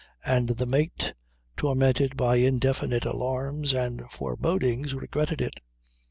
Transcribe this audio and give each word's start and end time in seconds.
And 0.25 0.49
the 0.57 0.65
mate, 0.65 1.13
tormented 1.55 2.17
by 2.17 2.37
indefinite 2.37 3.05
alarms 3.05 3.71
and 3.75 4.01
forebodings, 4.09 4.95
regretted 4.95 5.41
it. 5.41 5.59